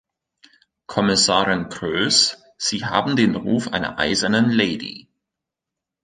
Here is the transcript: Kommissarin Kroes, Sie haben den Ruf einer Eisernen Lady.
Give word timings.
Kommissarin 0.87 1.69
Kroes, 1.69 2.41
Sie 2.57 2.83
haben 2.85 3.15
den 3.15 3.35
Ruf 3.35 3.67
einer 3.67 3.99
Eisernen 3.99 4.49
Lady. 4.49 5.07